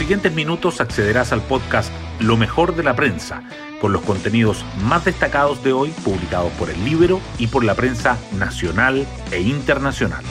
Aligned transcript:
siguientes 0.00 0.32
minutos 0.34 0.80
accederás 0.80 1.30
al 1.30 1.42
podcast 1.42 1.92
Lo 2.20 2.38
mejor 2.38 2.74
de 2.74 2.82
la 2.82 2.96
prensa, 2.96 3.42
con 3.82 3.92
los 3.92 4.00
contenidos 4.00 4.64
más 4.82 5.04
destacados 5.04 5.62
de 5.62 5.74
hoy 5.74 5.90
publicados 6.02 6.50
por 6.52 6.70
el 6.70 6.82
libro 6.86 7.20
y 7.38 7.48
por 7.48 7.64
la 7.64 7.74
prensa 7.74 8.16
nacional 8.38 9.06
e 9.30 9.42
internacional. 9.42 10.24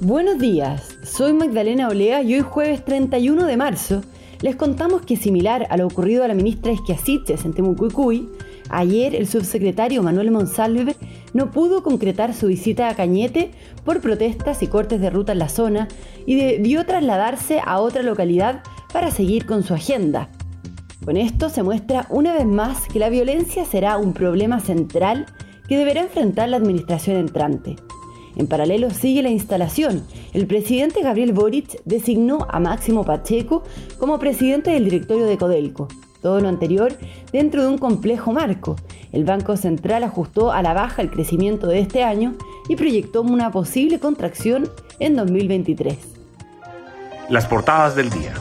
Buenos 0.00 0.38
días, 0.38 0.98
soy 1.02 1.32
Magdalena 1.32 1.88
Olea 1.88 2.22
y 2.22 2.34
hoy 2.34 2.42
jueves 2.42 2.84
31 2.84 3.46
de 3.46 3.56
marzo 3.56 4.02
les 4.42 4.54
contamos 4.54 5.06
que 5.06 5.16
similar 5.16 5.66
a 5.70 5.78
lo 5.78 5.86
ocurrido 5.86 6.22
a 6.22 6.28
la 6.28 6.34
ministra 6.34 6.72
Esquiasiches 6.72 7.46
en 7.46 7.54
Temucuicuy, 7.54 8.28
ayer 8.72 9.14
el 9.14 9.28
subsecretario 9.28 10.02
Manuel 10.02 10.30
Monsalve 10.30 10.96
no 11.32 11.50
pudo 11.50 11.82
concretar 11.82 12.34
su 12.34 12.48
visita 12.48 12.88
a 12.88 12.94
Cañete 12.96 13.52
por 13.84 14.00
protestas 14.00 14.62
y 14.62 14.66
cortes 14.66 15.00
de 15.00 15.10
ruta 15.10 15.32
en 15.32 15.38
la 15.38 15.48
zona 15.48 15.88
y 16.26 16.34
debió 16.34 16.84
trasladarse 16.84 17.60
a 17.64 17.80
otra 17.80 18.02
localidad 18.02 18.62
para 18.92 19.10
seguir 19.10 19.46
con 19.46 19.62
su 19.62 19.74
agenda. 19.74 20.28
Con 21.04 21.16
esto 21.16 21.48
se 21.48 21.62
muestra 21.62 22.06
una 22.10 22.32
vez 22.32 22.46
más 22.46 22.86
que 22.86 22.98
la 22.98 23.08
violencia 23.08 23.64
será 23.64 23.96
un 23.96 24.12
problema 24.12 24.60
central 24.60 25.26
que 25.68 25.76
deberá 25.76 26.02
enfrentar 26.02 26.48
la 26.48 26.56
administración 26.56 27.16
entrante. 27.16 27.76
En 28.36 28.46
paralelo 28.46 28.90
sigue 28.90 29.22
la 29.22 29.30
instalación. 29.30 30.04
El 30.32 30.46
presidente 30.46 31.02
Gabriel 31.02 31.32
Boric 31.32 31.82
designó 31.84 32.46
a 32.48 32.60
Máximo 32.60 33.04
Pacheco 33.04 33.62
como 33.98 34.18
presidente 34.18 34.70
del 34.70 34.84
directorio 34.84 35.26
de 35.26 35.36
Codelco. 35.36 35.88
Todo 36.22 36.40
lo 36.40 36.48
anterior 36.48 36.92
dentro 37.32 37.62
de 37.62 37.68
un 37.68 37.78
complejo 37.78 38.32
marco. 38.32 38.76
El 39.10 39.24
Banco 39.24 39.56
Central 39.56 40.04
ajustó 40.04 40.52
a 40.52 40.62
la 40.62 40.72
baja 40.72 41.02
el 41.02 41.10
crecimiento 41.10 41.66
de 41.66 41.80
este 41.80 42.04
año 42.04 42.34
y 42.68 42.76
proyectó 42.76 43.22
una 43.22 43.50
posible 43.50 43.98
contracción 43.98 44.70
en 45.00 45.16
2023. 45.16 45.98
Las 47.28 47.46
portadas 47.46 47.96
del 47.96 48.08
día. 48.08 48.32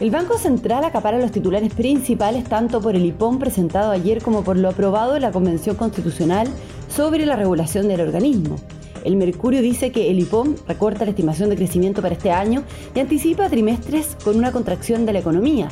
El 0.00 0.10
Banco 0.10 0.36
Central 0.36 0.84
acapara 0.84 1.18
los 1.18 1.32
titulares 1.32 1.72
principales 1.72 2.44
tanto 2.44 2.80
por 2.80 2.94
el 2.94 3.04
IPOM 3.06 3.38
presentado 3.38 3.92
ayer 3.92 4.22
como 4.22 4.44
por 4.44 4.58
lo 4.58 4.68
aprobado 4.68 5.16
en 5.16 5.22
la 5.22 5.32
Convención 5.32 5.76
Constitucional 5.76 6.48
sobre 6.88 7.24
la 7.24 7.36
regulación 7.36 7.88
del 7.88 8.00
organismo. 8.02 8.56
El 9.04 9.16
Mercurio 9.16 9.62
dice 9.62 9.92
que 9.92 10.10
el 10.10 10.18
IPOM 10.18 10.56
recorta 10.66 11.04
la 11.04 11.12
estimación 11.12 11.48
de 11.48 11.56
crecimiento 11.56 12.02
para 12.02 12.14
este 12.14 12.30
año 12.30 12.62
y 12.94 13.00
anticipa 13.00 13.48
trimestres 13.48 14.16
con 14.22 14.36
una 14.36 14.52
contracción 14.52 15.06
de 15.06 15.12
la 15.12 15.20
economía. 15.20 15.68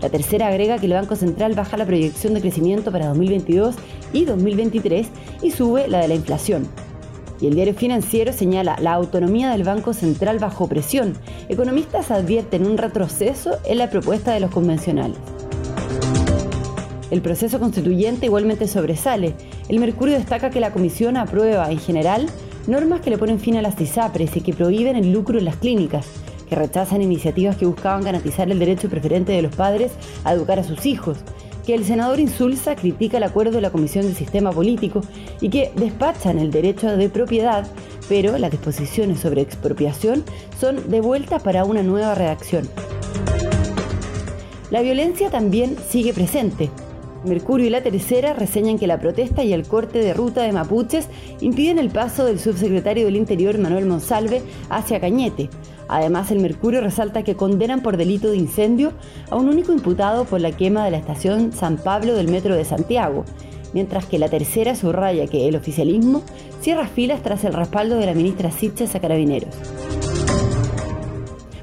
La 0.00 0.08
tercera 0.08 0.48
agrega 0.48 0.78
que 0.78 0.86
el 0.86 0.92
Banco 0.92 1.16
Central 1.16 1.54
baja 1.54 1.76
la 1.76 1.86
proyección 1.86 2.34
de 2.34 2.40
crecimiento 2.40 2.92
para 2.92 3.08
2022 3.08 3.74
y 4.12 4.24
2023 4.24 5.08
y 5.42 5.50
sube 5.50 5.88
la 5.88 6.00
de 6.00 6.08
la 6.08 6.14
inflación. 6.14 6.68
Y 7.40 7.46
el 7.46 7.54
diario 7.54 7.74
financiero 7.74 8.32
señala 8.32 8.76
la 8.80 8.94
autonomía 8.94 9.50
del 9.50 9.64
Banco 9.64 9.92
Central 9.92 10.38
bajo 10.38 10.68
presión. 10.68 11.14
Economistas 11.48 12.10
advierten 12.10 12.66
un 12.66 12.78
retroceso 12.78 13.58
en 13.64 13.78
la 13.78 13.90
propuesta 13.90 14.32
de 14.32 14.40
los 14.40 14.50
convencionales. 14.50 15.18
El 17.10 17.22
proceso 17.22 17.58
constituyente 17.58 18.26
igualmente 18.26 18.68
sobresale. 18.68 19.34
El 19.68 19.80
Mercurio 19.80 20.18
destaca 20.18 20.50
que 20.50 20.60
la 20.60 20.72
Comisión 20.72 21.16
aprueba 21.16 21.70
en 21.70 21.78
general 21.78 22.26
normas 22.66 23.00
que 23.00 23.10
le 23.10 23.18
ponen 23.18 23.40
fin 23.40 23.56
a 23.56 23.62
las 23.62 23.80
ISAPRES 23.80 24.36
y 24.36 24.40
que 24.42 24.52
prohíben 24.52 24.94
el 24.94 25.10
lucro 25.10 25.38
en 25.38 25.46
las 25.46 25.56
clínicas, 25.56 26.06
que 26.48 26.56
rechazan 26.56 27.02
iniciativas 27.02 27.56
que 27.56 27.66
buscaban 27.66 28.02
garantizar 28.02 28.50
el 28.50 28.58
derecho 28.58 28.88
preferente 28.88 29.32
de 29.32 29.42
los 29.42 29.54
padres 29.54 29.92
a 30.24 30.32
educar 30.32 30.58
a 30.58 30.64
sus 30.64 30.86
hijos, 30.86 31.18
que 31.66 31.74
el 31.74 31.84
senador 31.84 32.18
Insulza 32.18 32.76
critica 32.76 33.18
el 33.18 33.24
acuerdo 33.24 33.52
de 33.52 33.60
la 33.60 33.70
Comisión 33.70 34.06
del 34.06 34.16
Sistema 34.16 34.52
Político 34.52 35.02
y 35.40 35.50
que 35.50 35.70
despachan 35.76 36.38
el 36.38 36.50
derecho 36.50 36.96
de 36.96 37.08
propiedad, 37.10 37.66
pero 38.08 38.38
las 38.38 38.50
disposiciones 38.50 39.20
sobre 39.20 39.42
expropiación 39.42 40.24
son 40.58 40.88
devueltas 40.90 41.42
para 41.42 41.64
una 41.64 41.82
nueva 41.82 42.14
redacción. 42.14 42.68
La 44.70 44.80
violencia 44.82 45.30
también 45.30 45.76
sigue 45.88 46.12
presente. 46.12 46.70
Mercurio 47.24 47.66
y 47.66 47.70
la 47.70 47.82
Tercera 47.82 48.32
reseñan 48.32 48.78
que 48.78 48.86
la 48.86 49.00
protesta 49.00 49.42
y 49.42 49.52
el 49.52 49.66
corte 49.66 49.98
de 49.98 50.14
ruta 50.14 50.42
de 50.42 50.52
mapuches 50.52 51.08
impiden 51.40 51.78
el 51.78 51.90
paso 51.90 52.24
del 52.24 52.38
subsecretario 52.38 53.06
del 53.06 53.16
Interior 53.16 53.58
Manuel 53.58 53.86
Monsalve 53.86 54.42
hacia 54.70 55.00
Cañete, 55.00 55.50
Además, 55.88 56.30
el 56.30 56.40
Mercurio 56.40 56.82
resalta 56.82 57.24
que 57.24 57.34
condenan 57.34 57.82
por 57.82 57.96
delito 57.96 58.30
de 58.30 58.36
incendio 58.36 58.92
a 59.30 59.36
un 59.36 59.48
único 59.48 59.72
imputado 59.72 60.26
por 60.26 60.40
la 60.40 60.52
quema 60.52 60.84
de 60.84 60.90
la 60.90 60.98
estación 60.98 61.52
San 61.52 61.78
Pablo 61.78 62.14
del 62.14 62.28
Metro 62.28 62.54
de 62.54 62.66
Santiago, 62.66 63.24
mientras 63.72 64.04
que 64.04 64.18
la 64.18 64.28
tercera 64.28 64.76
subraya 64.76 65.26
que 65.26 65.48
el 65.48 65.56
oficialismo 65.56 66.22
cierra 66.60 66.86
filas 66.86 67.22
tras 67.22 67.44
el 67.44 67.54
respaldo 67.54 67.96
de 67.96 68.06
la 68.06 68.14
ministra 68.14 68.50
Sitches 68.50 68.94
a 68.94 69.00
Carabineros. 69.00 69.54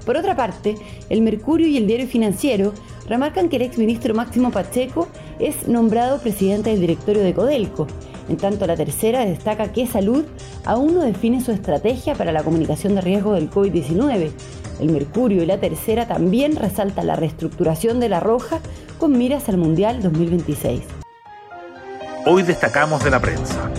Por 0.05 0.17
otra 0.17 0.35
parte, 0.35 0.75
el 1.09 1.21
Mercurio 1.21 1.67
y 1.67 1.77
el 1.77 1.87
diario 1.87 2.07
financiero 2.07 2.73
remarcan 3.07 3.49
que 3.49 3.57
el 3.57 3.63
exministro 3.63 4.15
Máximo 4.15 4.51
Pacheco 4.51 5.07
es 5.39 5.67
nombrado 5.67 6.19
presidente 6.19 6.71
del 6.71 6.81
directorio 6.81 7.23
de 7.23 7.33
Codelco, 7.33 7.87
en 8.27 8.37
tanto, 8.37 8.65
la 8.65 8.75
tercera 8.75 9.23
destaca 9.25 9.71
que 9.71 9.85
Salud 9.85 10.25
aún 10.65 10.95
no 10.95 11.01
define 11.01 11.41
su 11.41 11.51
estrategia 11.51 12.15
para 12.15 12.31
la 12.31 12.43
comunicación 12.43 12.95
de 12.95 13.01
riesgo 13.01 13.33
del 13.33 13.51
COVID-19. 13.51 14.31
El 14.79 14.91
Mercurio 14.91 15.43
y 15.43 15.45
la 15.45 15.59
tercera 15.59 16.07
también 16.07 16.55
resalta 16.55 17.03
la 17.03 17.15
reestructuración 17.15 17.99
de 17.99 18.09
la 18.09 18.19
Roja 18.19 18.59
con 18.97 19.17
miras 19.17 19.47
al 19.47 19.57
Mundial 19.57 20.01
2026. 20.01 20.81
Hoy 22.25 22.41
destacamos 22.41 23.03
de 23.03 23.11
la 23.11 23.21
prensa. 23.21 23.69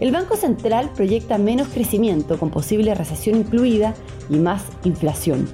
El 0.00 0.12
Banco 0.12 0.36
Central 0.36 0.90
proyecta 0.94 1.38
menos 1.38 1.68
crecimiento 1.68 2.38
con 2.38 2.50
posible 2.50 2.94
recesión 2.94 3.38
incluida 3.38 3.94
y 4.28 4.36
más 4.36 4.62
inflación. 4.84 5.48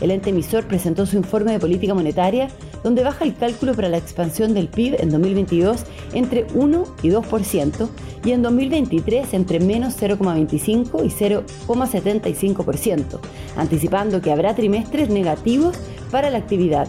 El 0.00 0.10
ente 0.10 0.30
emisor 0.30 0.66
presentó 0.66 1.06
su 1.06 1.16
informe 1.16 1.52
de 1.52 1.58
política 1.58 1.94
monetaria 1.94 2.48
donde 2.82 3.02
baja 3.02 3.24
el 3.24 3.34
cálculo 3.34 3.74
para 3.74 3.88
la 3.88 3.98
expansión 3.98 4.54
del 4.54 4.68
PIB 4.68 5.00
en 5.00 5.10
2022 5.10 5.84
entre 6.12 6.46
1 6.54 6.84
y 7.02 7.08
2% 7.08 7.88
y 8.24 8.32
en 8.32 8.42
2023 8.42 9.34
entre 9.34 9.60
menos 9.60 9.94
0,25 10.00 11.04
y 11.04 11.08
0,75%, 11.08 13.20
anticipando 13.56 14.20
que 14.20 14.32
habrá 14.32 14.54
trimestres 14.54 15.08
negativos 15.08 15.76
para 16.10 16.30
la 16.30 16.38
actividad. 16.38 16.88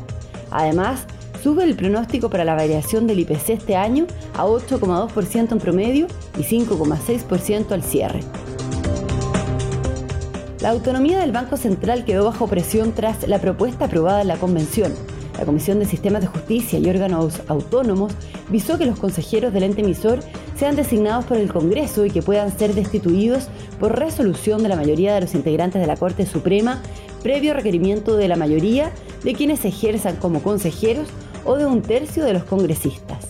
Además, 0.52 1.06
sube 1.44 1.64
el 1.64 1.76
pronóstico 1.76 2.30
para 2.30 2.44
la 2.44 2.56
variación 2.56 3.08
del 3.08 3.20
IPC 3.20 3.50
este 3.50 3.76
año 3.76 4.08
a 4.36 4.46
8,2% 4.46 5.52
en 5.52 5.60
promedio 5.60 6.08
y 6.38 6.44
5,6% 6.44 7.72
al 7.72 7.84
cierre. 7.84 8.20
La 10.62 10.72
autonomía 10.72 11.20
del 11.20 11.32
Banco 11.32 11.56
Central 11.56 12.04
quedó 12.04 12.26
bajo 12.26 12.48
presión 12.48 12.92
tras 12.92 13.26
la 13.28 13.40
propuesta 13.40 13.86
aprobada 13.86 14.22
en 14.22 14.28
la 14.28 14.36
Convención. 14.36 14.94
La 15.40 15.46
Comisión 15.46 15.80
de 15.80 15.86
Sistemas 15.86 16.20
de 16.20 16.28
Justicia 16.28 16.80
y 16.80 16.90
órganos 16.90 17.42
autónomos 17.48 18.12
visó 18.50 18.78
que 18.78 18.86
los 18.86 19.00
consejeros 19.00 19.54
del 19.54 19.64
ente 19.64 19.80
emisor 19.80 20.20
sean 20.58 20.76
designados 20.76 21.24
por 21.24 21.38
el 21.38 21.50
Congreso 21.50 22.04
y 22.04 22.12
que 22.12 22.22
puedan 22.22 22.52
ser 22.52 22.76
destituidos 22.76 23.48
por 23.80 23.98
resolución 23.98 24.62
de 24.62 24.68
la 24.68 24.76
mayoría 24.76 25.16
de 25.16 25.22
los 25.22 25.36
integrantes 25.36 25.80
de 25.80 25.88
la 25.88 25.96
Corte 25.96 26.26
Suprema, 26.26 26.82
previo 27.24 27.54
requerimiento 27.54 28.18
de 28.18 28.28
la 28.28 28.36
mayoría 28.36 28.92
de 29.24 29.34
quienes 29.34 29.64
ejerzan 29.64 30.18
como 30.18 30.44
consejeros 30.44 31.08
o 31.46 31.56
de 31.56 31.66
un 31.66 31.84
tercio 31.84 32.26
de 32.26 32.34
los 32.34 32.44
congresistas. 32.44 33.30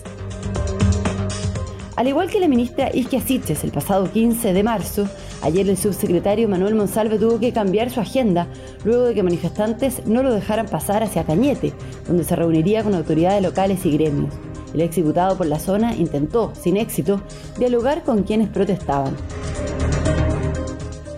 Al 1.94 2.08
igual 2.08 2.28
que 2.28 2.40
la 2.40 2.48
ministra 2.48 2.90
Isquia 2.92 3.20
Siches 3.20 3.62
el 3.62 3.70
pasado 3.70 4.10
15 4.10 4.52
de 4.52 4.62
marzo, 4.64 5.06
Ayer 5.42 5.68
el 5.70 5.78
subsecretario 5.78 6.48
Manuel 6.48 6.74
Monsalve 6.74 7.18
tuvo 7.18 7.40
que 7.40 7.52
cambiar 7.52 7.90
su 7.90 8.00
agenda 8.00 8.46
luego 8.84 9.04
de 9.04 9.14
que 9.14 9.22
manifestantes 9.22 10.06
no 10.06 10.22
lo 10.22 10.32
dejaran 10.32 10.66
pasar 10.66 11.02
hacia 11.02 11.24
Cañete, 11.24 11.72
donde 12.06 12.24
se 12.24 12.36
reuniría 12.36 12.82
con 12.82 12.94
autoridades 12.94 13.42
locales 13.42 13.84
y 13.86 13.92
gremios. 13.92 14.32
El 14.74 14.82
exdiputado 14.82 15.36
por 15.36 15.46
la 15.46 15.58
zona 15.58 15.94
intentó, 15.96 16.52
sin 16.54 16.76
éxito, 16.76 17.20
dialogar 17.58 18.02
con 18.04 18.22
quienes 18.22 18.48
protestaban. 18.48 19.16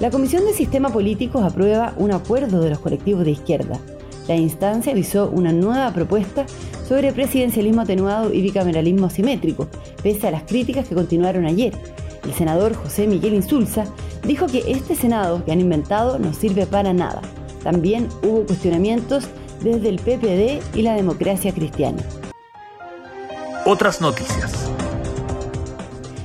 La 0.01 0.11
Comisión 0.11 0.45
de 0.45 0.53
Sistema 0.53 0.89
Políticos 0.89 1.45
aprueba 1.45 1.95
un 1.97 2.13
acuerdo 2.13 2.61
de 2.61 2.71
los 2.71 2.81
colectivos 2.81 3.25
de 3.25 3.33
izquierda. 3.33 3.79
La 4.27 4.37
instancia 4.37 4.93
avisó 4.93 5.31
una 5.31 5.53
nueva 5.53 5.93
propuesta 5.93 6.47
sobre 6.89 7.13
presidencialismo 7.13 7.83
atenuado 7.83 8.33
y 8.33 8.41
bicameralismo 8.41 9.07
asimétrico, 9.07 9.69
pese 10.03 10.29
a 10.29 10.31
las 10.31 10.43
críticas 10.43 10.89
que 10.89 10.95
continuaron 10.95 11.45
ayer. 11.45 11.73
El 12.25 12.33
senador 12.33 12.75
José 12.75 13.07
Miguel 13.07 13.35
Insulza 13.35 13.85
dijo 14.27 14.47
que 14.47 14.65
este 14.69 14.95
Senado 14.95 15.45
que 15.45 15.53
han 15.53 15.61
inventado 15.61 16.19
no 16.19 16.33
sirve 16.33 16.67
para 16.67 16.93
nada. 16.93 17.23
También 17.63 18.09
hubo 18.23 18.45
cuestionamientos 18.45 19.25
desde 19.63 19.89
el 19.89 19.97
PPD 19.97 20.77
y 20.77 20.83
la 20.83 20.95
democracia 20.95 21.53
cristiana. 21.53 22.03
Otras 23.65 24.01
noticias. 24.01 24.71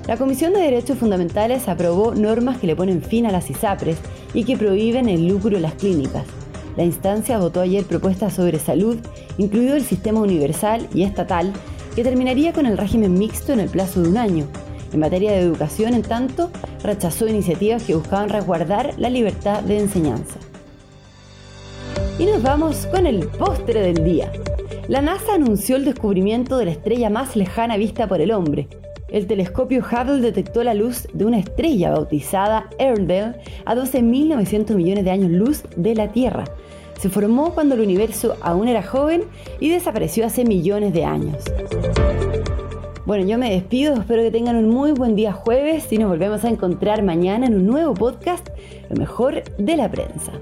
La 0.07 0.17
Comisión 0.17 0.53
de 0.53 0.61
Derechos 0.61 0.97
Fundamentales 0.97 1.67
aprobó 1.67 2.15
normas 2.15 2.57
que 2.57 2.67
le 2.67 2.75
ponen 2.75 3.01
fin 3.01 3.25
a 3.25 3.31
las 3.31 3.49
ISAPRES 3.49 3.97
y 4.33 4.45
que 4.45 4.57
prohíben 4.57 5.09
el 5.09 5.27
lucro 5.27 5.55
en 5.55 5.61
las 5.61 5.73
clínicas. 5.73 6.23
La 6.77 6.83
instancia 6.83 7.37
votó 7.37 7.59
ayer 7.59 7.83
propuestas 7.83 8.33
sobre 8.33 8.57
salud, 8.57 8.97
incluido 9.37 9.75
el 9.75 9.83
sistema 9.83 10.21
universal 10.21 10.87
y 10.93 11.03
estatal, 11.03 11.51
que 11.95 12.03
terminaría 12.03 12.53
con 12.53 12.65
el 12.65 12.77
régimen 12.77 13.15
mixto 13.15 13.51
en 13.51 13.59
el 13.59 13.69
plazo 13.69 14.01
de 14.01 14.09
un 14.09 14.17
año. 14.17 14.47
En 14.93 14.99
materia 14.99 15.31
de 15.31 15.39
educación, 15.39 15.93
en 15.93 16.03
tanto, 16.03 16.51
rechazó 16.83 17.27
iniciativas 17.27 17.83
que 17.83 17.95
buscaban 17.95 18.29
resguardar 18.29 18.93
la 18.97 19.09
libertad 19.09 19.61
de 19.61 19.79
enseñanza. 19.79 20.39
Y 22.19 22.25
nos 22.25 22.41
vamos 22.41 22.87
con 22.87 23.05
el 23.05 23.27
postre 23.27 23.79
del 23.79 24.03
día. 24.03 24.31
La 24.87 25.01
NASA 25.01 25.35
anunció 25.35 25.75
el 25.75 25.85
descubrimiento 25.85 26.57
de 26.57 26.65
la 26.65 26.71
estrella 26.71 27.11
más 27.11 27.35
lejana 27.35 27.77
vista 27.77 28.07
por 28.07 28.21
el 28.21 28.31
hombre. 28.31 28.67
El 29.09 29.27
telescopio 29.27 29.83
Hubble 29.83 30.21
detectó 30.21 30.63
la 30.63 30.73
luz 30.73 31.07
de 31.13 31.25
una 31.25 31.37
estrella 31.37 31.91
bautizada 31.91 32.69
Airedale 32.79 33.35
a 33.65 33.75
12.900 33.75 34.73
millones 34.73 35.05
de 35.05 35.11
años 35.11 35.29
luz 35.29 35.63
de 35.75 35.93
la 35.93 36.11
Tierra. 36.11 36.45
Se 36.99 37.09
formó 37.09 37.53
cuando 37.53 37.75
el 37.75 37.81
universo 37.81 38.35
aún 38.41 38.67
era 38.67 38.81
joven 38.81 39.23
y 39.59 39.69
desapareció 39.69 40.25
hace 40.25 40.43
millones 40.43 40.93
de 40.93 41.05
años. 41.05 41.43
Bueno, 43.05 43.25
yo 43.27 43.37
me 43.37 43.51
despido, 43.51 43.93
espero 43.93 44.23
que 44.23 44.31
tengan 44.31 44.55
un 44.55 44.69
muy 44.69 44.91
buen 44.91 45.15
día 45.15 45.33
jueves 45.33 45.93
y 45.93 45.99
nos 45.99 46.09
volvemos 46.09 46.43
a 46.43 46.49
encontrar 46.49 47.03
mañana 47.03 47.45
en 47.45 47.53
un 47.53 47.67
nuevo 47.67 47.93
podcast, 47.93 48.49
lo 48.89 48.95
mejor 48.95 49.43
de 49.57 49.77
la 49.77 49.89
prensa. 49.89 50.33